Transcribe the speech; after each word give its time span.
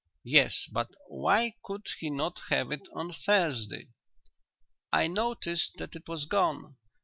"Yes, 0.25 0.67
but 0.71 0.89
why 1.09 1.53
could 1.63 1.85
he 1.99 2.09
not 2.09 2.39
have 2.49 2.71
it 2.71 2.87
on 2.91 3.13
Thursday?" 3.13 3.89
"I 4.91 5.05
noticed 5.05 5.73
that 5.77 5.95
it 5.95 6.07
was 6.07 6.25
gone. 6.25 6.77